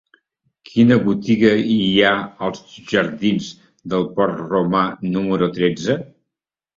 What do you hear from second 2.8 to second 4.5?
jardins del Port